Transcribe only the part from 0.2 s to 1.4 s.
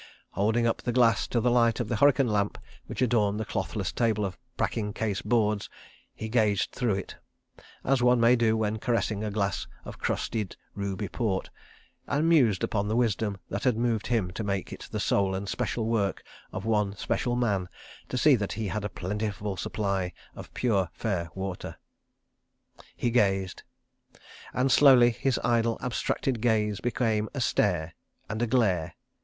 Holding up the glass to